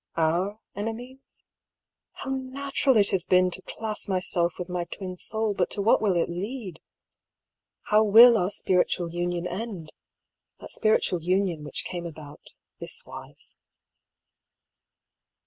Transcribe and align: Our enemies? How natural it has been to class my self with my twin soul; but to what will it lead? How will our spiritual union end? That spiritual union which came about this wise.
Our 0.17 0.59
enemies? 0.75 1.43
How 2.13 2.31
natural 2.31 2.97
it 2.97 3.11
has 3.11 3.27
been 3.27 3.51
to 3.51 3.61
class 3.61 4.07
my 4.07 4.19
self 4.19 4.57
with 4.57 4.67
my 4.67 4.85
twin 4.85 5.15
soul; 5.15 5.53
but 5.53 5.69
to 5.69 5.81
what 5.83 6.01
will 6.01 6.15
it 6.15 6.27
lead? 6.27 6.79
How 7.83 8.03
will 8.03 8.35
our 8.35 8.49
spiritual 8.49 9.11
union 9.11 9.45
end? 9.45 9.93
That 10.59 10.71
spiritual 10.71 11.21
union 11.21 11.63
which 11.63 11.85
came 11.85 12.07
about 12.07 12.41
this 12.79 13.05
wise. 13.05 13.55